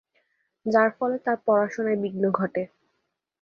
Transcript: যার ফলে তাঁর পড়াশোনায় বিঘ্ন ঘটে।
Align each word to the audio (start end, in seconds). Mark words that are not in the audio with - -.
যার 0.65 0.89
ফলে 0.97 1.17
তাঁর 1.25 1.37
পড়াশোনায় 1.45 1.99
বিঘ্ন 2.03 2.23
ঘটে। 2.31 2.63